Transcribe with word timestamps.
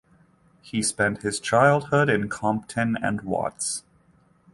He 0.63 0.81
spent 0.81 1.21
his 1.21 1.39
childhood 1.39 2.09
in 2.09 2.27
Compton 2.27 2.97
and 3.03 3.21
Watts. 3.21 3.83